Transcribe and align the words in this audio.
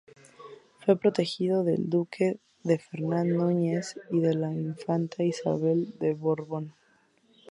Fue 0.79 0.95
protegido 0.97 1.63
del 1.63 1.87
duque 1.87 2.39
de 2.63 2.79
Fernán 2.79 3.27
Núñez 3.37 3.99
y 4.09 4.19
de 4.21 4.33
la 4.33 4.51
infanta 4.51 5.21
Isabel 5.23 5.93
de 5.99 6.15
Borbón. 6.15 6.73